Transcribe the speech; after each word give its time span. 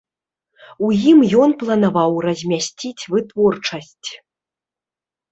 У 0.85 0.87
ім 1.09 1.17
ён 1.41 1.51
планаваў 1.61 2.11
размясціць 2.27 3.07
вытворчасць. 3.15 4.09